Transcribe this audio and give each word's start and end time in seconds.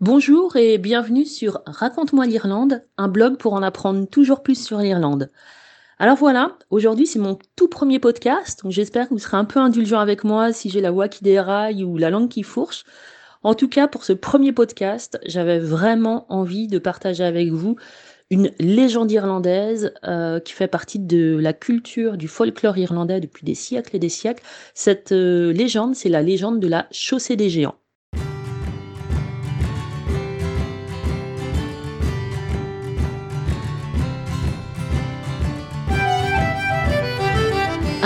Bonjour 0.00 0.56
et 0.56 0.78
bienvenue 0.78 1.26
sur 1.26 1.60
Raconte-moi 1.66 2.24
l'Irlande, 2.24 2.82
un 2.96 3.06
blog 3.06 3.36
pour 3.36 3.52
en 3.52 3.62
apprendre 3.62 4.08
toujours 4.08 4.42
plus 4.42 4.54
sur 4.54 4.78
l'Irlande. 4.78 5.30
Alors 5.98 6.16
voilà, 6.16 6.56
aujourd'hui 6.70 7.06
c'est 7.06 7.18
mon 7.18 7.38
tout 7.54 7.68
premier 7.68 7.98
podcast, 7.98 8.62
donc 8.62 8.72
j'espère 8.72 9.10
que 9.10 9.12
vous 9.12 9.18
serez 9.18 9.36
un 9.36 9.44
peu 9.44 9.60
indulgent 9.60 9.98
avec 9.98 10.24
moi 10.24 10.54
si 10.54 10.70
j'ai 10.70 10.80
la 10.80 10.90
voix 10.90 11.08
qui 11.08 11.22
déraille 11.22 11.84
ou 11.84 11.98
la 11.98 12.08
langue 12.08 12.30
qui 12.30 12.44
fourche. 12.44 12.84
En 13.42 13.52
tout 13.52 13.68
cas, 13.68 13.88
pour 13.88 14.04
ce 14.04 14.14
premier 14.14 14.52
podcast, 14.52 15.20
j'avais 15.26 15.58
vraiment 15.58 16.24
envie 16.32 16.66
de 16.66 16.78
partager 16.78 17.24
avec 17.24 17.50
vous 17.50 17.76
une 18.30 18.52
légende 18.58 19.12
irlandaise 19.12 19.92
euh, 20.04 20.40
qui 20.40 20.54
fait 20.54 20.66
partie 20.66 20.98
de 20.98 21.36
la 21.38 21.52
culture 21.52 22.16
du 22.16 22.26
folklore 22.26 22.78
irlandais 22.78 23.20
depuis 23.20 23.44
des 23.44 23.54
siècles 23.54 23.96
et 23.96 23.98
des 23.98 24.08
siècles. 24.08 24.42
Cette 24.72 25.12
euh, 25.12 25.52
légende, 25.52 25.94
c'est 25.94 26.08
la 26.08 26.22
légende 26.22 26.58
de 26.58 26.68
la 26.68 26.86
chaussée 26.90 27.36
des 27.36 27.50
géants. 27.50 27.76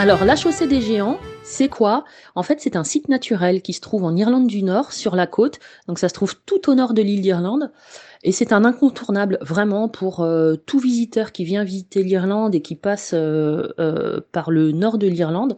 Alors, 0.04 0.26
la 0.26 0.36
chaussée 0.36 0.66
des 0.66 0.82
géants, 0.82 1.18
c'est 1.44 1.70
quoi? 1.70 2.04
En 2.34 2.42
fait, 2.42 2.60
c'est 2.60 2.76
un 2.76 2.84
site 2.84 3.08
naturel 3.08 3.62
qui 3.62 3.72
se 3.72 3.80
trouve 3.80 4.04
en 4.04 4.14
Irlande 4.14 4.46
du 4.46 4.62
Nord, 4.62 4.92
sur 4.92 5.16
la 5.16 5.26
côte. 5.26 5.60
Donc, 5.88 5.98
ça 5.98 6.10
se 6.10 6.12
trouve 6.12 6.34
tout 6.44 6.68
au 6.68 6.74
nord 6.74 6.92
de 6.92 7.00
l'île 7.00 7.22
d'Irlande. 7.22 7.72
Et 8.22 8.30
c'est 8.30 8.52
un 8.52 8.66
incontournable 8.66 9.38
vraiment 9.40 9.88
pour 9.88 10.20
euh, 10.20 10.56
tout 10.56 10.78
visiteur 10.78 11.32
qui 11.32 11.44
vient 11.46 11.64
visiter 11.64 12.02
l'Irlande 12.02 12.54
et 12.54 12.60
qui 12.60 12.74
passe 12.74 13.12
euh, 13.14 13.68
euh, 13.78 14.20
par 14.30 14.50
le 14.50 14.72
nord 14.72 14.98
de 14.98 15.06
l'Irlande. 15.06 15.56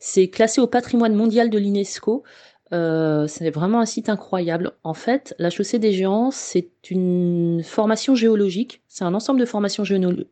C'est 0.00 0.26
classé 0.26 0.60
au 0.60 0.66
patrimoine 0.66 1.14
mondial 1.14 1.48
de 1.48 1.58
l'UNESCO. 1.58 2.24
c'est 2.72 3.50
vraiment 3.50 3.78
un 3.78 3.86
site 3.86 4.08
incroyable. 4.08 4.72
En 4.82 4.94
fait, 4.94 5.36
la 5.38 5.50
chaussée 5.50 5.78
des 5.78 5.92
géants, 5.92 6.32
c'est 6.32 6.90
une 6.90 7.62
formation 7.62 8.16
géologique. 8.16 8.82
C'est 8.88 9.04
un 9.04 9.14
ensemble 9.14 9.38
de 9.38 9.46
formations 9.46 9.84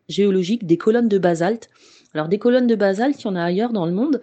géologiques, 0.08 0.66
des 0.66 0.78
colonnes 0.78 1.08
de 1.08 1.18
basalte 1.18 1.70
alors 2.14 2.28
des 2.28 2.38
colonnes 2.38 2.66
de 2.66 2.74
basalte, 2.74 3.22
il 3.22 3.24
y 3.24 3.28
en 3.28 3.36
a 3.36 3.42
ailleurs 3.42 3.72
dans 3.72 3.86
le 3.86 3.92
monde, 3.92 4.20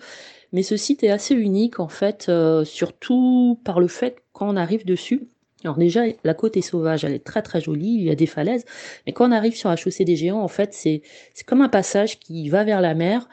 mais 0.52 0.64
ce 0.64 0.78
site 0.78 1.04
est 1.04 1.10
assez 1.10 1.36
unique 1.36 1.80
en 1.80 1.88
fait, 1.88 2.28
euh, 2.30 2.64
surtout 2.66 3.60
par 3.64 3.80
le 3.80 3.88
fait 3.88 4.24
quand 4.34 4.50
on 4.50 4.56
arrive 4.56 4.86
dessus. 4.86 5.28
Alors 5.64 5.78
déjà, 5.78 6.04
la 6.24 6.34
côte 6.34 6.56
est 6.56 6.62
sauvage, 6.62 7.04
elle 7.04 7.14
est 7.14 7.26
très 7.26 7.42
très 7.42 7.60
jolie, 7.60 7.96
il 7.96 8.04
y 8.04 8.12
a 8.12 8.16
des 8.16 8.28
falaises, 8.28 8.64
mais 9.06 9.12
quand 9.12 9.28
on 9.28 9.32
arrive 9.32 9.56
sur 9.56 9.70
la 9.70 9.76
chaussée 9.76 10.06
des 10.06 10.16
géants, 10.16 10.42
en 10.42 10.48
fait, 10.48 10.74
c'est 10.74 11.02
comme 11.46 11.62
un 11.62 11.70
passage 11.70 12.20
qui 12.20 12.48
va 12.48 12.64
vers 12.64 12.80
la 12.80 12.94
mer 12.94 13.28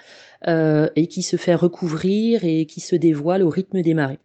euh, 0.49 0.89
et 0.97 1.07
qui 1.07 1.23
se 1.23 1.37
fait 1.37 1.55
recouvrir 1.55 2.45
et 2.45 2.67
qui 2.67 2.81
se 2.81 2.97
dévoile 2.97 3.45
au 3.45 3.49
rythme 3.49 3.81
des 3.81 3.95
marées. 3.95 4.19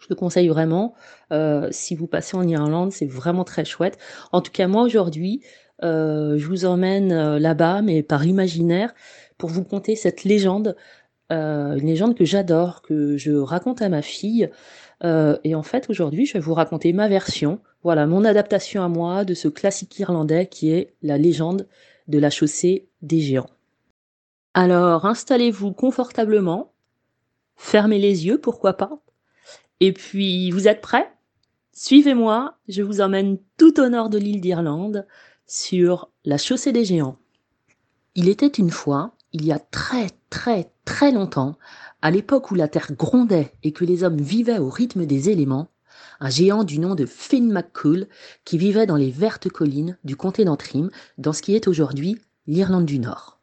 Je 0.00 0.06
le 0.10 0.16
conseille 0.16 0.48
vraiment. 0.48 0.94
Euh, 1.32 1.68
si 1.70 1.94
vous 1.94 2.08
passez 2.08 2.36
en 2.36 2.46
Irlande, 2.46 2.90
c'est 2.90 3.06
vraiment 3.06 3.44
très 3.44 3.64
chouette. 3.64 3.98
En 4.32 4.40
tout 4.40 4.50
cas, 4.50 4.66
moi 4.66 4.82
aujourd'hui, 4.82 5.42
je 5.80 6.46
vous 6.46 6.64
emmène 6.64 7.38
là-bas, 7.38 7.82
mais 7.82 8.04
par 8.04 8.24
imaginaire 8.24 8.94
pour 9.42 9.50
vous 9.50 9.64
conter 9.64 9.96
cette 9.96 10.22
légende, 10.22 10.76
euh, 11.32 11.74
une 11.74 11.88
légende 11.88 12.14
que 12.14 12.24
j'adore, 12.24 12.80
que 12.80 13.16
je 13.16 13.32
raconte 13.32 13.82
à 13.82 13.88
ma 13.88 14.00
fille. 14.00 14.48
Euh, 15.02 15.36
et 15.42 15.56
en 15.56 15.64
fait, 15.64 15.90
aujourd'hui, 15.90 16.26
je 16.26 16.34
vais 16.34 16.38
vous 16.38 16.54
raconter 16.54 16.92
ma 16.92 17.08
version, 17.08 17.58
voilà, 17.82 18.06
mon 18.06 18.24
adaptation 18.24 18.84
à 18.84 18.88
moi 18.88 19.24
de 19.24 19.34
ce 19.34 19.48
classique 19.48 19.98
irlandais 19.98 20.46
qui 20.46 20.70
est 20.70 20.94
la 21.02 21.18
légende 21.18 21.66
de 22.06 22.20
la 22.20 22.30
chaussée 22.30 22.86
des 23.02 23.18
géants. 23.18 23.50
Alors, 24.54 25.06
installez-vous 25.06 25.72
confortablement, 25.72 26.72
fermez 27.56 27.98
les 27.98 28.24
yeux, 28.26 28.38
pourquoi 28.38 28.74
pas. 28.74 29.00
Et 29.80 29.92
puis, 29.92 30.52
vous 30.52 30.68
êtes 30.68 30.82
prêts? 30.82 31.10
Suivez-moi, 31.72 32.58
je 32.68 32.82
vous 32.82 33.00
emmène 33.00 33.38
tout 33.58 33.80
au 33.80 33.88
nord 33.88 34.08
de 34.08 34.18
l'île 34.18 34.40
d'Irlande 34.40 35.04
sur 35.48 36.12
la 36.24 36.38
chaussée 36.38 36.70
des 36.70 36.84
géants. 36.84 37.16
Il 38.14 38.28
était 38.28 38.46
une 38.46 38.70
fois 38.70 39.16
il 39.32 39.44
y 39.44 39.52
a 39.52 39.58
très 39.58 40.10
très 40.30 40.70
très 40.84 41.12
longtemps, 41.12 41.56
à 42.02 42.10
l'époque 42.10 42.50
où 42.50 42.54
la 42.54 42.68
terre 42.68 42.92
grondait 42.92 43.52
et 43.62 43.72
que 43.72 43.84
les 43.84 44.04
hommes 44.04 44.20
vivaient 44.20 44.58
au 44.58 44.68
rythme 44.68 45.06
des 45.06 45.30
éléments, 45.30 45.68
un 46.20 46.30
géant 46.30 46.64
du 46.64 46.78
nom 46.78 46.94
de 46.94 47.06
Finn 47.06 47.50
McCool 47.50 48.06
qui 48.44 48.58
vivait 48.58 48.86
dans 48.86 48.96
les 48.96 49.10
vertes 49.10 49.48
collines 49.48 49.98
du 50.04 50.16
comté 50.16 50.44
d'Antrim, 50.44 50.90
dans 51.18 51.32
ce 51.32 51.42
qui 51.42 51.54
est 51.54 51.68
aujourd'hui 51.68 52.18
l'Irlande 52.46 52.86
du 52.86 52.98
Nord. 52.98 53.40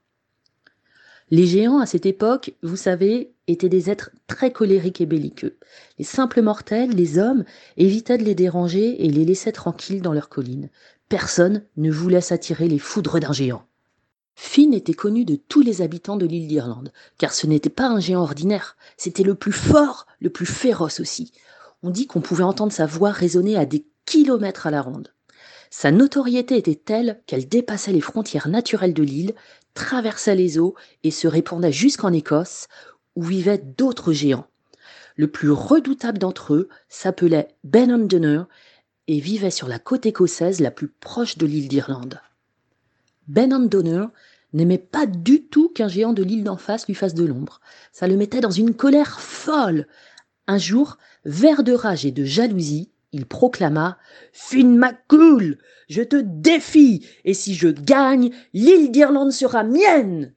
Les 1.31 1.45
géants 1.45 1.79
à 1.79 1.85
cette 1.85 2.07
époque, 2.07 2.55
vous 2.63 2.75
savez, 2.75 3.33
étaient 3.47 3.69
des 3.69 3.89
êtres 3.89 4.09
très 4.25 4.51
colériques 4.51 4.99
et 4.99 5.05
belliqueux. 5.05 5.57
Les 5.99 6.05
simples 6.05 6.41
mortels, 6.41 6.89
les 6.89 7.19
hommes, 7.19 7.45
évitaient 7.77 8.17
de 8.17 8.23
les 8.23 8.33
déranger 8.33 9.05
et 9.05 9.09
les 9.09 9.25
laissaient 9.25 9.51
tranquilles 9.51 10.01
dans 10.01 10.13
leurs 10.13 10.29
collines. 10.29 10.69
Personne 11.07 11.63
ne 11.77 11.91
voulait 11.91 12.21
s'attirer 12.21 12.67
les 12.67 12.79
foudres 12.79 13.19
d'un 13.19 13.31
géant. 13.33 13.63
Finn 14.41 14.73
était 14.73 14.93
connu 14.93 15.25
de 15.25 15.35
tous 15.35 15.61
les 15.61 15.81
habitants 15.81 16.15
de 16.15 16.25
l'île 16.25 16.47
d'Irlande, 16.47 16.93
car 17.17 17.33
ce 17.33 17.45
n'était 17.45 17.69
pas 17.69 17.89
un 17.89 17.99
géant 17.99 18.21
ordinaire, 18.21 18.77
c'était 18.95 19.23
le 19.23 19.35
plus 19.35 19.51
fort, 19.51 20.07
le 20.21 20.29
plus 20.29 20.45
féroce 20.45 21.01
aussi. 21.01 21.33
On 21.83 21.89
dit 21.89 22.07
qu'on 22.07 22.21
pouvait 22.21 22.45
entendre 22.45 22.71
sa 22.71 22.85
voix 22.85 23.11
résonner 23.11 23.57
à 23.57 23.65
des 23.65 23.85
kilomètres 24.05 24.65
à 24.65 24.71
la 24.71 24.81
ronde. 24.81 25.13
Sa 25.69 25.91
notoriété 25.91 26.55
était 26.55 26.75
telle 26.75 27.21
qu'elle 27.27 27.49
dépassait 27.49 27.91
les 27.91 27.99
frontières 27.99 28.47
naturelles 28.47 28.93
de 28.93 29.03
l'île, 29.03 29.35
traversait 29.73 30.35
les 30.35 30.57
eaux 30.57 30.73
et 31.03 31.11
se 31.11 31.27
répandait 31.27 31.73
jusqu'en 31.73 32.13
Écosse, 32.13 32.69
où 33.17 33.23
vivaient 33.23 33.61
d'autres 33.77 34.13
géants. 34.13 34.47
Le 35.17 35.29
plus 35.29 35.51
redoutable 35.51 36.17
d'entre 36.17 36.53
eux 36.53 36.69
s'appelait 36.87 37.49
Ben 37.65 38.07
Donner 38.07 38.43
et 39.07 39.19
vivait 39.19 39.51
sur 39.51 39.67
la 39.67 39.79
côte 39.79 40.05
écossaise 40.05 40.61
la 40.61 40.71
plus 40.71 40.87
proche 40.87 41.37
de 41.37 41.45
l'île 41.45 41.67
d'Irlande. 41.67 42.21
Ben 43.29 43.67
Donner 43.67 44.05
n'aimait 44.53 44.79
pas 44.79 45.05
du 45.05 45.43
tout 45.43 45.69
qu'un 45.69 45.87
géant 45.87 46.13
de 46.13 46.23
l'île 46.23 46.43
d'en 46.43 46.57
face 46.57 46.87
lui 46.87 46.95
fasse 46.95 47.13
de 47.13 47.23
l'ombre. 47.23 47.61
Ça 47.91 48.07
le 48.07 48.17
mettait 48.17 48.41
dans 48.41 48.49
une 48.49 48.73
colère 48.73 49.19
folle. 49.19 49.85
Un 50.47 50.57
jour, 50.57 50.97
vert 51.25 51.63
de 51.63 51.73
rage 51.73 52.07
et 52.07 52.11
de 52.11 52.25
jalousie, 52.25 52.89
il 53.11 53.27
proclama 53.27 53.99
Finn 54.33 54.75
McCool, 54.75 55.59
je 55.89 56.01
te 56.01 56.15
défie, 56.15 57.05
et 57.23 57.35
si 57.35 57.53
je 57.53 57.67
gagne, 57.67 58.31
l'île 58.53 58.91
d'Irlande 58.91 59.31
sera 59.31 59.63
mienne. 59.63 60.33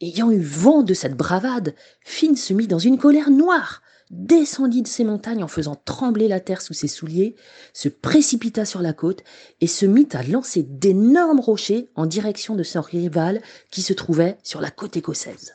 Ayant 0.00 0.30
eu 0.30 0.40
vent 0.40 0.82
de 0.82 0.94
cette 0.94 1.18
bravade, 1.18 1.74
Finn 2.02 2.34
se 2.34 2.54
mit 2.54 2.66
dans 2.66 2.78
une 2.78 2.96
colère 2.96 3.30
noire 3.30 3.82
descendit 4.10 4.82
de 4.82 4.88
ses 4.88 5.04
montagnes 5.04 5.44
en 5.44 5.48
faisant 5.48 5.76
trembler 5.76 6.28
la 6.28 6.40
terre 6.40 6.62
sous 6.62 6.74
ses 6.74 6.88
souliers, 6.88 7.36
se 7.72 7.88
précipita 7.88 8.64
sur 8.64 8.82
la 8.82 8.92
côte 8.92 9.22
et 9.60 9.66
se 9.66 9.86
mit 9.86 10.08
à 10.12 10.22
lancer 10.22 10.62
d'énormes 10.62 11.40
rochers 11.40 11.88
en 11.94 12.06
direction 12.06 12.56
de 12.56 12.64
son 12.64 12.80
rival 12.80 13.40
qui 13.70 13.82
se 13.82 13.92
trouvait 13.92 14.36
sur 14.42 14.60
la 14.60 14.70
côte 14.70 14.96
écossaise. 14.96 15.54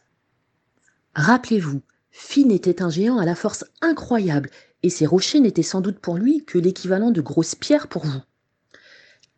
Rappelez-vous, 1.16 1.82
Finn 2.12 2.50
était 2.50 2.82
un 2.82 2.90
géant 2.90 3.18
à 3.18 3.26
la 3.26 3.36
force 3.36 3.66
incroyable 3.82 4.50
et 4.84 4.90
ces 4.90 5.06
rochers 5.06 5.42
n'étaient 5.42 5.64
sans 5.64 5.82
doute 5.82 6.00
pour 6.00 6.16
lui 6.16 6.46
que 6.46 6.58
l'équivalent 6.58 7.12
de 7.12 7.22
grosses 7.22 7.56
pierres 7.56 7.88
pour 7.88 8.06
vous. 8.06 8.22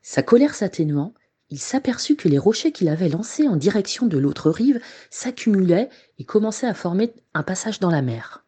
Sa 0.01 0.22
colère 0.22 0.55
s'atténuant, 0.55 1.13
il 1.49 1.59
s'aperçut 1.59 2.16
que 2.16 2.28
les 2.28 2.38
rochers 2.38 2.72
qu'il 2.72 2.89
avait 2.89 3.09
lancés 3.09 3.47
en 3.47 3.55
direction 3.55 4.05
de 4.05 4.17
l'autre 4.17 4.51
rive 4.51 4.79
s'accumulaient 5.09 5.89
et 6.19 6.23
commençaient 6.23 6.67
à 6.67 6.73
former 6.73 7.13
un 7.34 7.44
passage 7.44 7.79
dans 7.79 7.89
la 7.89 8.01
mer. 8.01 8.47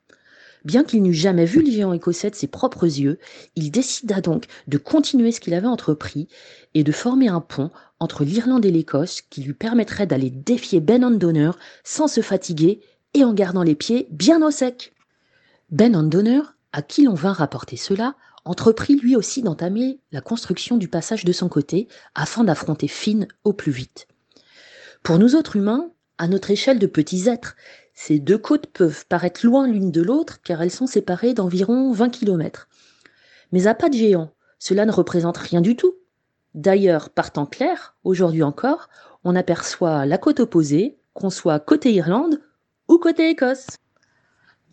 Bien 0.66 0.84
qu'il 0.84 1.02
n'eût 1.02 1.14
jamais 1.14 1.46
vu 1.46 1.64
le 1.64 1.72
géant 1.72 1.94
écossais 1.94 2.30
de 2.30 2.36
ses 2.36 2.48
propres 2.48 2.86
yeux, 2.86 3.18
il 3.56 3.72
décida 3.72 4.20
donc 4.20 4.46
de 4.68 4.78
continuer 4.78 5.32
ce 5.32 5.40
qu'il 5.40 5.54
avait 5.54 5.68
entrepris 5.68 6.28
et 6.74 6.84
de 6.84 6.92
former 6.92 7.30
un 7.30 7.40
pont 7.40 7.72
entre 8.00 8.24
l'Irlande 8.24 8.66
et 8.66 8.72
l'Écosse 8.72 9.22
qui 9.22 9.42
lui 9.42 9.54
permettrait 9.54 10.08
d'aller 10.08 10.30
défier 10.30 10.82
Ben 10.82 11.04
Andonner 11.04 11.52
sans 11.84 12.08
se 12.08 12.22
fatiguer 12.22 12.82
et 13.14 13.24
en 13.24 13.34
gardant 13.34 13.64
les 13.64 13.76
pieds 13.76 14.08
bien 14.12 14.42
au 14.46 14.52
sec. 14.52 14.94
Ben 15.72 15.96
Andonner, 15.96 16.42
à 16.74 16.82
qui 16.82 17.04
l'on 17.04 17.14
vint 17.14 17.34
rapporter 17.34 17.78
cela, 17.78 18.16
entreprit 18.46 18.96
lui 18.96 19.16
aussi 19.16 19.42
d'entamer 19.42 20.00
la 20.12 20.22
construction 20.22 20.78
du 20.78 20.88
passage 20.88 21.26
de 21.26 21.32
son 21.32 21.50
côté 21.50 21.88
afin 22.16 22.44
d'affronter 22.44 22.88
Finn 22.88 23.28
au 23.44 23.54
plus 23.54 23.72
vite. 23.72 24.08
Pour 25.04 25.20
nous 25.20 25.36
autres 25.36 25.56
humains, 25.56 25.92
à 26.18 26.28
notre 26.28 26.52
échelle 26.52 26.80
de 26.80 26.88
petits 26.88 27.30
êtres, 27.30 27.56
ces 28.02 28.18
deux 28.18 28.38
côtes 28.38 28.68
peuvent 28.68 29.06
paraître 29.08 29.46
loin 29.46 29.68
l'une 29.68 29.92
de 29.92 30.02
l'autre 30.02 30.42
car 30.42 30.62
elles 30.62 30.72
sont 30.72 30.88
séparées 30.88 31.34
d'environ 31.34 31.92
20 31.92 32.08
km. 32.08 32.70
Mais 33.52 33.68
à 33.68 33.76
pas 33.76 33.90
de 33.90 33.96
géant, 33.96 34.32
cela 34.58 34.86
ne 34.86 34.92
représente 34.94 35.36
rien 35.36 35.60
du 35.60 35.76
tout. 35.76 35.96
D'ailleurs, 36.56 37.10
par 37.10 37.34
temps 37.34 37.46
clair, 37.46 37.98
aujourd'hui 38.06 38.42
encore, 38.42 38.88
on 39.26 39.36
aperçoit 39.36 40.06
la 40.06 40.18
côte 40.18 40.40
opposée, 40.40 40.98
qu'on 41.14 41.30
soit 41.30 41.60
côté 41.60 41.92
Irlande 41.92 42.40
ou 42.88 43.00
côté 43.00 43.30
Écosse. 43.30 43.68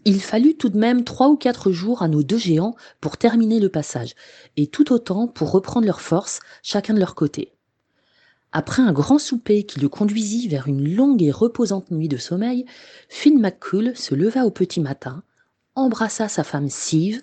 Il 0.05 0.23
fallut 0.23 0.56
tout 0.56 0.69
de 0.69 0.78
même 0.78 1.02
trois 1.02 1.26
ou 1.26 1.37
quatre 1.37 1.73
jours 1.73 2.02
à 2.02 2.08
nos 2.08 2.23
deux 2.23 2.38
géants 2.38 2.76
pour 3.00 3.17
terminer 3.17 3.58
le 3.58 3.70
passage, 3.70 4.14
et 4.56 4.69
tout 4.69 4.93
autant 4.93 5.26
pour 5.26 5.50
reprendre 5.50 5.87
leurs 5.87 6.00
forces, 6.00 6.38
chacun 6.62 6.94
de 6.94 7.00
leur 7.00 7.17
côté. 7.17 7.56
Après 8.58 8.81
un 8.81 8.94
grand 8.94 9.19
souper 9.19 9.64
qui 9.64 9.81
le 9.81 9.91
conduisit 9.91 10.49
vers 10.49 10.67
une 10.67 10.94
longue 10.94 11.23
et 11.23 11.31
reposante 11.31 11.91
nuit 11.91 12.08
de 12.08 12.17
sommeil, 12.17 12.64
Finn 13.11 13.38
McCool 13.38 13.94
se 13.94 14.14
leva 14.14 14.47
au 14.47 14.50
petit 14.50 14.81
matin, 14.81 15.23
embrassa 15.75 16.26
sa 16.26 16.43
femme 16.43 16.70
Sive 16.70 17.20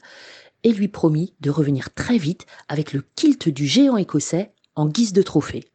et 0.63 0.71
lui 0.71 0.89
promit 0.89 1.33
de 1.41 1.49
revenir 1.49 1.91
très 1.91 2.19
vite 2.19 2.45
avec 2.67 2.93
le 2.93 3.03
kilt 3.15 3.49
du 3.49 3.65
géant 3.65 3.97
écossais 3.97 4.51
en 4.75 4.85
guise 4.85 5.11
de 5.11 5.23
trophée. 5.23 5.65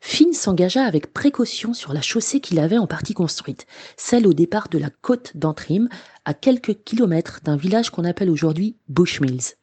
Finn 0.00 0.32
s'engagea 0.32 0.84
avec 0.86 1.12
précaution 1.12 1.74
sur 1.74 1.92
la 1.92 2.00
chaussée 2.00 2.40
qu'il 2.40 2.60
avait 2.60 2.78
en 2.78 2.86
partie 2.86 3.12
construite, 3.12 3.66
celle 3.98 4.26
au 4.26 4.32
départ 4.32 4.70
de 4.70 4.78
la 4.78 4.88
côte 4.88 5.36
d'Antrim, 5.36 5.90
à 6.24 6.32
quelques 6.32 6.82
kilomètres 6.82 7.40
d'un 7.44 7.58
village 7.58 7.90
qu'on 7.90 8.06
appelle 8.06 8.30
aujourd'hui 8.30 8.78
Bushmills. 8.88 9.59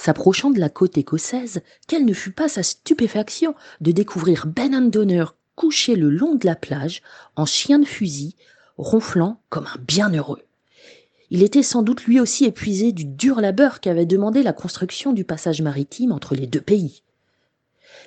S'approchant 0.00 0.50
de 0.50 0.60
la 0.60 0.68
côte 0.68 0.96
écossaise, 0.96 1.60
quelle 1.88 2.04
ne 2.04 2.12
fut 2.12 2.30
pas 2.30 2.48
sa 2.48 2.62
stupéfaction 2.62 3.56
de 3.80 3.90
découvrir 3.90 4.46
Ben 4.46 4.72
Andonner 4.72 5.24
couché 5.56 5.96
le 5.96 6.08
long 6.08 6.36
de 6.36 6.46
la 6.46 6.54
plage, 6.54 7.02
en 7.34 7.46
chien 7.46 7.80
de 7.80 7.84
fusil, 7.84 8.36
ronflant 8.76 9.42
comme 9.48 9.66
un 9.66 9.78
bienheureux. 9.80 10.44
Il 11.30 11.42
était 11.42 11.64
sans 11.64 11.82
doute 11.82 12.04
lui 12.04 12.20
aussi 12.20 12.44
épuisé 12.44 12.92
du 12.92 13.06
dur 13.06 13.40
labeur 13.40 13.80
qu'avait 13.80 14.06
demandé 14.06 14.44
la 14.44 14.52
construction 14.52 15.12
du 15.12 15.24
passage 15.24 15.62
maritime 15.62 16.12
entre 16.12 16.36
les 16.36 16.46
deux 16.46 16.60
pays. 16.60 17.02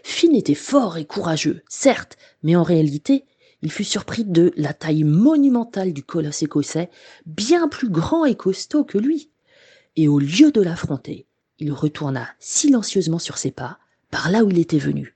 Finn 0.02 0.34
était 0.34 0.56
fort 0.56 0.98
et 0.98 1.04
courageux, 1.04 1.62
certes, 1.68 2.18
mais 2.42 2.56
en 2.56 2.64
réalité, 2.64 3.26
il 3.64 3.72
fut 3.72 3.84
surpris 3.84 4.24
de 4.24 4.54
la 4.56 4.74
taille 4.74 5.04
monumentale 5.04 5.92
du 5.92 6.04
colosse 6.04 6.42
écossais, 6.42 6.90
bien 7.26 7.68
plus 7.68 7.90
grand 7.90 8.24
et 8.24 8.36
costaud 8.36 8.86
que 8.86 8.98
lui. 8.98 9.30
Et 9.98 10.08
au 10.08 10.20
lieu 10.20 10.54
de 10.54 10.62
l'affronter, 10.62 11.28
il 11.62 11.72
retourna 11.72 12.28
silencieusement 12.40 13.20
sur 13.20 13.38
ses 13.38 13.52
pas, 13.52 13.80
par 14.10 14.30
là 14.30 14.44
où 14.44 14.50
il 14.50 14.60
était 14.60 14.78
venu. 14.78 15.16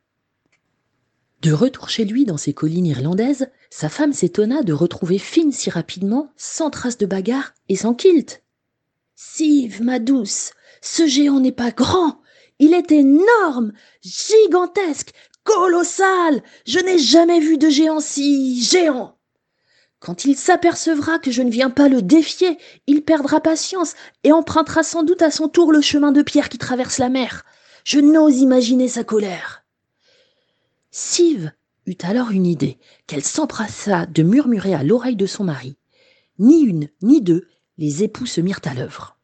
De 1.42 1.51
retour 1.51 1.89
chez 1.89 2.06
lui 2.06 2.25
dans 2.25 2.38
ses 2.38 2.53
collines 2.53 2.86
irlandaises, 2.86 3.50
sa 3.69 3.89
femme 3.89 4.13
s'étonna 4.13 4.63
de 4.63 4.74
retrouver 4.74 5.19
Finn 5.19 5.51
si 5.51 5.69
rapidement, 5.69 6.31
sans 6.38 6.69
trace 6.69 6.97
de 6.97 7.06
bagarre 7.06 7.53
et 7.69 7.75
sans 7.75 7.94
kilt. 7.94 8.42
Sive, 9.15 9.83
ma 9.83 10.00
douce, 10.00 10.51
ce 10.81 11.07
géant 11.07 11.39
n'est 11.39 11.51
pas 11.51 11.71
grand, 11.71 12.21
il 12.59 12.74
est 12.74 12.91
énorme, 12.91 13.74
gigantesque, 14.01 15.13
colossal. 15.44 16.41
Je 16.65 16.80
n'ai 16.80 16.98
jamais 16.98 17.39
vu 17.39 17.57
de 17.57 17.69
géant 17.69 18.00
si 18.00 18.62
géant. 18.63 19.18
Quand 20.05 20.23
il 20.25 20.37
s'apercevra 20.37 21.17
que 21.17 21.31
je 21.31 21.41
ne 21.41 21.49
viens 21.49 21.71
pas 21.71 21.89
le 21.89 22.03
défier, 22.03 22.59
il 22.85 23.01
perdra 23.01 23.41
patience 23.41 23.95
et 24.23 24.31
empruntera 24.31 24.83
sans 24.83 25.01
doute 25.01 25.23
à 25.23 25.31
son 25.31 25.49
tour 25.49 25.71
le 25.71 25.81
chemin 25.81 26.11
de 26.11 26.21
pierre 26.21 26.49
qui 26.49 26.59
traverse 26.59 26.99
la 26.99 27.09
mer. 27.09 27.43
Je 27.83 27.97
n'ose 27.99 28.37
imaginer 28.37 28.87
sa 28.87 29.03
colère. 29.03 29.65
Sive 30.91 31.51
eut 31.87 31.97
alors 32.03 32.29
une 32.29 32.45
idée 32.45 32.77
qu'elle 33.07 33.23
s'empressa 33.23 34.05
de 34.05 34.21
murmurer 34.21 34.75
à 34.75 34.83
l'oreille 34.83 35.15
de 35.15 35.25
son 35.25 35.43
mari. 35.43 35.75
Ni 36.37 36.61
une, 36.61 36.89
ni 37.01 37.19
deux, 37.19 37.47
les 37.79 38.03
époux 38.03 38.27
se 38.27 38.41
mirent 38.41 38.61
à 38.65 38.75
l'œuvre. 38.75 39.14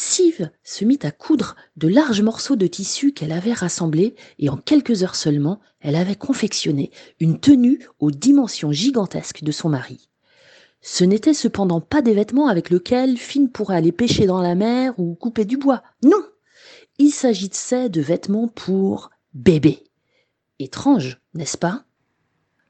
Sive 0.00 0.52
se 0.62 0.84
mit 0.84 1.00
à 1.02 1.10
coudre 1.10 1.56
de 1.76 1.88
larges 1.88 2.22
morceaux 2.22 2.54
de 2.54 2.68
tissu 2.68 3.12
qu'elle 3.12 3.32
avait 3.32 3.52
rassemblés 3.52 4.14
et 4.38 4.48
en 4.48 4.56
quelques 4.56 5.02
heures 5.02 5.16
seulement, 5.16 5.58
elle 5.80 5.96
avait 5.96 6.14
confectionné 6.14 6.92
une 7.18 7.40
tenue 7.40 7.84
aux 7.98 8.12
dimensions 8.12 8.70
gigantesques 8.70 9.42
de 9.42 9.50
son 9.50 9.68
mari. 9.68 10.08
Ce 10.82 11.02
n'était 11.02 11.34
cependant 11.34 11.80
pas 11.80 12.00
des 12.00 12.14
vêtements 12.14 12.46
avec 12.46 12.70
lesquels 12.70 13.18
Finn 13.18 13.50
pourrait 13.50 13.74
aller 13.74 13.90
pêcher 13.90 14.26
dans 14.26 14.40
la 14.40 14.54
mer 14.54 14.94
ou 15.00 15.16
couper 15.16 15.44
du 15.44 15.56
bois. 15.56 15.82
Non 16.04 16.24
Il 16.98 17.10
s'agissait 17.10 17.88
de 17.88 18.00
vêtements 18.00 18.46
pour 18.46 19.10
bébé. 19.34 19.82
Étrange, 20.60 21.20
n'est-ce 21.34 21.58
pas? 21.58 21.82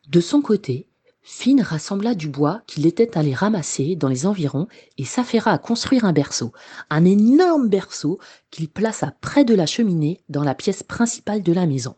De 0.08 0.20
son 0.22 0.40
côté, 0.40 0.88
Finn 1.30 1.60
rassembla 1.60 2.14
du 2.14 2.26
bois 2.26 2.62
qu'il 2.66 2.86
était 2.86 3.19
allé 3.19 3.34
ramasser 3.34 3.96
dans 3.96 4.08
les 4.08 4.25
environs 4.25 4.66
et 4.96 5.04
s'affaira 5.04 5.52
à 5.52 5.58
construire 5.58 6.06
un 6.06 6.14
berceau, 6.14 6.54
un 6.88 7.04
énorme 7.04 7.69
berceau 7.69 8.19
qu'il 8.50 8.66
plaça 8.66 9.12
près 9.20 9.44
de 9.44 9.54
la 9.54 9.66
cheminée 9.66 10.22
dans 10.30 10.42
la 10.42 10.54
pièce 10.54 10.82
principale 10.82 11.42
de 11.42 11.52
la 11.52 11.66
maison. 11.66 11.96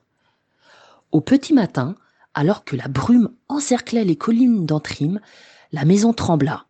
Au 1.12 1.20
petit 1.20 1.54
matin, 1.54 1.94
alors 2.34 2.64
que 2.64 2.74
la 2.74 2.88
brume 2.88 3.30
encerclait 3.48 4.04
les 4.04 4.16
collines 4.16 4.66
d'Antrim, 4.66 5.20
la 5.70 5.84
maison 5.84 6.12
trembla. 6.12 6.66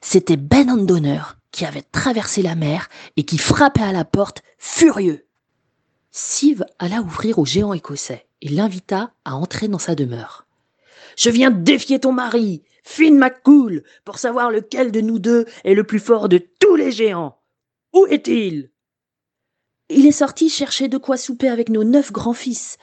C'était 0.00 0.38
Ben 0.38 0.70
Andonner 0.70 1.20
qui 1.52 1.66
avait 1.66 1.82
traversé 1.82 2.40
la 2.40 2.54
mer 2.54 2.88
et 3.18 3.24
qui 3.24 3.36
frappait 3.36 3.82
à 3.82 3.92
la 3.92 4.06
porte, 4.06 4.42
furieux. 4.56 5.26
Sive 6.12 6.64
alla 6.78 7.02
ouvrir 7.02 7.38
au 7.38 7.44
géant 7.44 7.74
écossais 7.74 8.26
et 8.40 8.48
l'invita 8.48 9.12
à 9.26 9.36
entrer 9.36 9.68
dans 9.68 9.78
sa 9.78 9.94
demeure. 9.94 10.45
Je 11.16 11.30
viens 11.30 11.50
défier 11.50 11.98
ton 11.98 12.12
mari, 12.12 12.62
Finn 12.84 13.18
McCool, 13.18 13.82
pour 14.04 14.18
savoir 14.18 14.50
lequel 14.50 14.92
de 14.92 15.00
nous 15.00 15.18
deux 15.18 15.46
est 15.64 15.74
le 15.74 15.82
plus 15.82 15.98
fort 15.98 16.28
de 16.28 16.38
tous 16.38 16.76
les 16.76 16.92
géants. 16.92 17.38
Où 17.94 18.06
est-il? 18.06 18.70
Il 19.88 20.06
est 20.06 20.12
sorti 20.12 20.50
chercher 20.50 20.88
de 20.88 20.98
quoi 20.98 21.16
souper 21.16 21.48
avec 21.48 21.70
nos 21.70 21.84
neuf 21.84 22.12
grands-fils. 22.12 22.76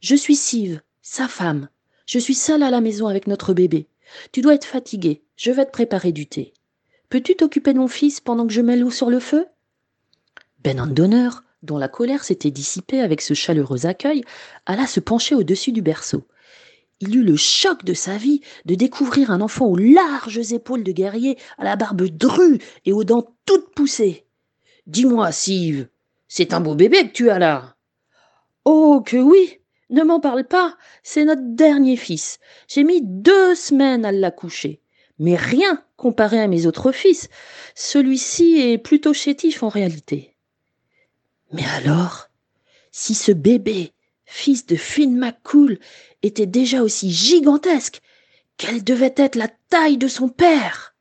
Je 0.00 0.14
suis 0.14 0.36
Sive, 0.36 0.80
sa 1.02 1.26
femme. 1.26 1.68
Je 2.06 2.20
suis 2.20 2.34
seule 2.34 2.62
à 2.62 2.70
la 2.70 2.80
maison 2.80 3.08
avec 3.08 3.26
notre 3.26 3.52
bébé. 3.52 3.88
Tu 4.30 4.42
dois 4.42 4.54
être 4.54 4.66
fatigué. 4.66 5.24
Je 5.36 5.50
vais 5.50 5.66
te 5.66 5.72
préparer 5.72 6.12
du 6.12 6.26
thé. 6.26 6.52
Peux-tu 7.08 7.34
t'occuper 7.34 7.72
de 7.72 7.78
mon 7.78 7.88
fils 7.88 8.20
pendant 8.20 8.46
que 8.46 8.52
je 8.52 8.60
mets 8.60 8.76
l'eau 8.76 8.90
sur 8.90 9.10
le 9.10 9.18
feu? 9.18 9.46
Ben 10.62 10.80
Andonner, 10.80 11.30
dont 11.62 11.78
la 11.78 11.88
colère 11.88 12.22
s'était 12.22 12.50
dissipée 12.52 13.00
avec 13.00 13.20
ce 13.20 13.34
chaleureux 13.34 13.86
accueil, 13.86 14.22
alla 14.66 14.86
se 14.86 15.00
pencher 15.00 15.34
au-dessus 15.34 15.72
du 15.72 15.82
berceau 15.82 16.24
il 17.02 17.16
eut 17.16 17.24
le 17.24 17.36
choc 17.36 17.84
de 17.84 17.94
sa 17.94 18.16
vie 18.16 18.40
de 18.64 18.76
découvrir 18.76 19.30
un 19.30 19.40
enfant 19.40 19.66
aux 19.66 19.76
larges 19.76 20.52
épaules 20.52 20.84
de 20.84 20.92
guerrier, 20.92 21.36
à 21.58 21.64
la 21.64 21.74
barbe 21.74 22.02
drue 22.02 22.60
et 22.84 22.92
aux 22.92 23.02
dents 23.02 23.34
toutes 23.44 23.74
poussées. 23.74 24.24
Dis-moi, 24.86 25.32
Sive, 25.32 25.88
c'est 26.28 26.54
un 26.54 26.60
beau 26.60 26.76
bébé 26.76 27.08
que 27.08 27.12
tu 27.12 27.28
as 27.28 27.40
là. 27.40 27.76
Oh, 28.64 29.02
que 29.04 29.16
oui. 29.16 29.58
Ne 29.90 30.04
m'en 30.04 30.20
parle 30.20 30.44
pas. 30.44 30.76
C'est 31.02 31.24
notre 31.24 31.42
dernier 31.44 31.96
fils. 31.96 32.38
J'ai 32.68 32.84
mis 32.84 33.02
deux 33.02 33.54
semaines 33.54 34.04
à 34.04 34.12
l'accoucher. 34.12 34.80
Mais 35.18 35.36
rien 35.36 35.84
comparé 35.96 36.40
à 36.40 36.48
mes 36.48 36.66
autres 36.66 36.92
fils. 36.92 37.28
Celui-ci 37.74 38.60
est 38.60 38.78
plutôt 38.78 39.12
chétif 39.12 39.62
en 39.62 39.68
réalité. 39.68 40.36
Mais 41.52 41.66
alors, 41.76 42.28
si 42.92 43.14
ce 43.14 43.32
bébé, 43.32 43.92
fils 44.32 44.64
de 44.66 44.76
Finn 44.76 45.18
McCool, 45.18 45.78
était 46.22 46.46
déjà 46.46 46.82
aussi 46.82 47.10
gigantesque. 47.10 48.00
Quelle 48.56 48.82
devait 48.82 49.14
être 49.16 49.36
la 49.36 49.48
taille 49.68 49.98
de 49.98 50.08
son 50.08 50.28
père 50.28 50.94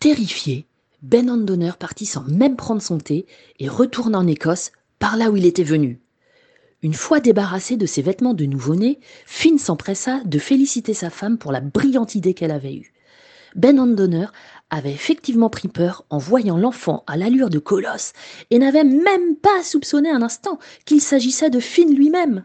Terrifié, 0.00 0.66
Ben 1.02 1.30
Andonner 1.30 1.72
partit 1.78 2.06
sans 2.06 2.24
même 2.24 2.56
prendre 2.56 2.82
son 2.82 2.98
thé 2.98 3.26
et 3.58 3.68
retourna 3.68 4.18
en 4.18 4.26
Écosse, 4.26 4.72
par 4.98 5.16
là 5.16 5.30
où 5.30 5.36
il 5.36 5.46
était 5.46 5.64
venu. 5.64 5.98
Une 6.82 6.94
fois 6.94 7.20
débarrassé 7.20 7.76
de 7.76 7.86
ses 7.86 8.02
vêtements 8.02 8.34
de 8.34 8.44
nouveau-né, 8.44 9.00
Finn 9.24 9.58
s'empressa 9.58 10.20
de 10.24 10.38
féliciter 10.38 10.92
sa 10.92 11.08
femme 11.08 11.38
pour 11.38 11.52
la 11.52 11.60
brillante 11.60 12.14
idée 12.14 12.34
qu'elle 12.34 12.50
avait 12.50 12.74
eue. 12.74 12.92
Ben 13.54 13.80
Andonner 13.80 14.26
avait 14.70 14.92
effectivement 14.92 15.50
pris 15.50 15.68
peur 15.68 16.04
en 16.10 16.18
voyant 16.18 16.56
l'enfant 16.56 17.04
à 17.06 17.16
l'allure 17.16 17.50
de 17.50 17.58
colosse 17.58 18.12
et 18.50 18.58
n'avait 18.58 18.84
même 18.84 19.36
pas 19.36 19.62
soupçonné 19.62 20.10
un 20.10 20.22
instant 20.22 20.58
qu'il 20.84 21.00
s'agissait 21.00 21.50
de 21.50 21.60
Finn 21.60 21.94
lui-même. 21.94 22.42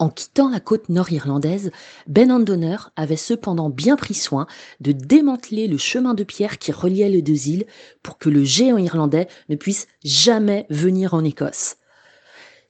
En 0.00 0.08
quittant 0.08 0.48
la 0.48 0.60
côte 0.60 0.88
nord-irlandaise, 0.88 1.70
Ben 2.06 2.32
Andonner 2.32 2.78
avait 2.96 3.18
cependant 3.18 3.68
bien 3.68 3.96
pris 3.96 4.14
soin 4.14 4.46
de 4.80 4.92
démanteler 4.92 5.68
le 5.68 5.76
chemin 5.76 6.14
de 6.14 6.24
pierre 6.24 6.56
qui 6.56 6.72
reliait 6.72 7.10
les 7.10 7.20
deux 7.20 7.48
îles 7.48 7.66
pour 8.02 8.16
que 8.16 8.30
le 8.30 8.42
géant 8.42 8.78
irlandais 8.78 9.28
ne 9.50 9.56
puisse 9.56 9.88
jamais 10.02 10.66
venir 10.70 11.12
en 11.12 11.22
Écosse. 11.22 11.76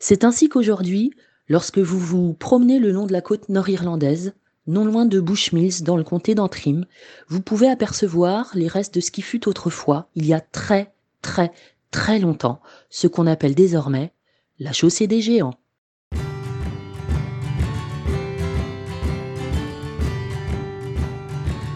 C'est 0.01 0.25
ainsi 0.25 0.49
qu'aujourd'hui, 0.49 1.13
lorsque 1.49 1.79
vous 1.79 2.01
vous 2.01 2.35
promenez 2.35 2.81
le 2.81 2.91
long 2.91 3.07
de 3.07 3.13
la 3.13 3.21
côte 3.21 3.49
nord-irlandaise, 3.49 4.35
non 4.71 4.85
loin 4.85 5.05
de 5.05 5.21
Bushmills 5.21 5.83
dans 5.83 5.97
le 5.97 6.05
comté 6.05 6.35
d'Antrim, 6.35 6.87
vous 7.29 7.43
pouvez 7.43 7.69
apercevoir 7.69 8.51
les 8.55 8.69
restes 8.69 8.95
de 8.95 9.01
ce 9.01 9.11
qui 9.11 9.21
fut 9.21 9.49
autrefois, 9.49 10.09
il 10.15 10.25
y 10.27 10.33
a 10.33 10.41
très 10.41 10.93
très 11.23 11.53
très 11.91 12.21
longtemps, 12.21 12.61
ce 12.89 13.09
qu'on 13.09 13.27
appelle 13.27 13.55
désormais 13.55 14.13
la 14.61 14.73
chaussée 14.73 15.09
des 15.09 15.21
géants. 15.21 15.55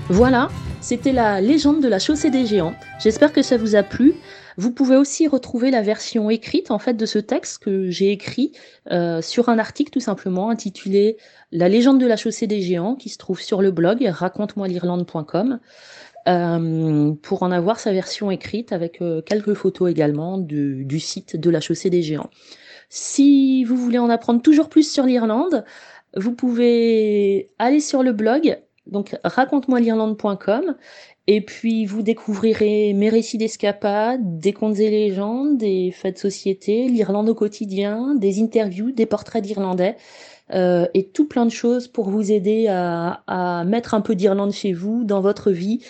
Voilà, 0.08 0.48
c'était 0.84 1.12
la 1.12 1.40
légende 1.40 1.82
de 1.82 1.88
la 1.88 1.98
chaussée 1.98 2.28
des 2.28 2.44
géants. 2.44 2.74
J'espère 2.98 3.32
que 3.32 3.40
ça 3.40 3.56
vous 3.56 3.74
a 3.74 3.82
plu. 3.82 4.12
Vous 4.58 4.70
pouvez 4.70 4.96
aussi 4.96 5.26
retrouver 5.26 5.70
la 5.70 5.80
version 5.80 6.28
écrite 6.28 6.70
en 6.70 6.78
fait 6.78 6.92
de 6.92 7.06
ce 7.06 7.18
texte 7.18 7.64
que 7.64 7.88
j'ai 7.88 8.12
écrit 8.12 8.52
euh, 8.90 9.22
sur 9.22 9.48
un 9.48 9.58
article 9.58 9.90
tout 9.90 10.00
simplement 10.00 10.50
intitulé 10.50 11.16
La 11.52 11.70
légende 11.70 11.98
de 11.98 12.06
la 12.06 12.18
chaussée 12.18 12.46
des 12.46 12.60
géants 12.60 12.96
qui 12.96 13.08
se 13.08 13.16
trouve 13.16 13.40
sur 13.40 13.62
le 13.62 13.70
blog 13.70 14.06
raconte-moi 14.06 14.68
l'Irlande.com 14.68 15.58
euh, 16.28 17.12
pour 17.22 17.42
en 17.44 17.50
avoir 17.50 17.80
sa 17.80 17.90
version 17.92 18.30
écrite 18.30 18.70
avec 18.70 19.00
euh, 19.00 19.22
quelques 19.22 19.54
photos 19.54 19.90
également 19.90 20.36
du 20.36 21.00
site 21.00 21.36
de 21.40 21.48
la 21.48 21.62
chaussée 21.62 21.88
des 21.88 22.02
géants. 22.02 22.28
Si 22.90 23.64
vous 23.64 23.76
voulez 23.78 23.98
en 23.98 24.10
apprendre 24.10 24.42
toujours 24.42 24.68
plus 24.68 24.92
sur 24.92 25.06
l'Irlande, 25.06 25.64
vous 26.14 26.32
pouvez 26.32 27.48
aller 27.58 27.80
sur 27.80 28.02
le 28.02 28.12
blog 28.12 28.58
donc 28.86 29.16
raconte-moi 29.24 29.80
l'Irlande.com 29.80 30.76
Et 31.26 31.40
puis 31.40 31.86
vous 31.86 32.02
découvrirez 32.02 32.92
mes 32.92 33.08
récits 33.08 33.38
d'escapades, 33.38 34.38
des 34.38 34.52
contes 34.52 34.78
et 34.78 34.90
légendes, 34.90 35.56
des 35.56 35.90
faits 35.90 36.14
de 36.14 36.20
société, 36.20 36.88
l'Irlande 36.88 37.28
au 37.28 37.34
quotidien, 37.34 38.14
des 38.14 38.42
interviews, 38.42 38.90
des 38.90 39.06
portraits 39.06 39.42
d'Irlandais, 39.42 39.96
euh, 40.52 40.86
et 40.92 41.08
tout 41.08 41.26
plein 41.26 41.46
de 41.46 41.50
choses 41.50 41.88
pour 41.88 42.10
vous 42.10 42.30
aider 42.30 42.66
à, 42.68 43.64
mettre 43.66 43.94
un 43.94 44.02
peu 44.02 44.14
d'Irlande 44.14 44.52
chez 44.52 44.72
vous, 44.72 45.04
dans 45.04 45.22
votre 45.22 45.50
vie 45.50 45.82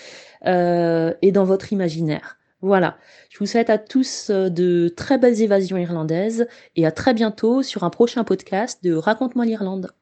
euh, 0.47 1.13
et 1.23 1.33
dans 1.33 1.45
votre 1.45 1.73
imaginaire. 1.73 2.39
Voilà, 2.61 2.97
je 3.29 3.39
vous 3.41 3.47
souhaite 3.47 3.69
à 3.69 3.77
tous 3.77 4.31
euh, 4.31 4.49
de 4.49 4.89
très 4.89 5.19
belles 5.19 5.43
évasions 5.43 5.77
irlandaises 5.77 6.47
et 6.77 6.87
à 6.87 6.93
très 6.93 7.13
bientôt 7.13 7.63
sur 7.63 7.85
un 7.85 7.91
prochain 7.91 8.25
podcast 8.25 8.83
de 8.83 8.95
Raconte-moi 8.95 9.45
l'Irlande. 9.45 9.91